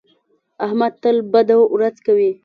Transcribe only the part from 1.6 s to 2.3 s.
ورځ کوي.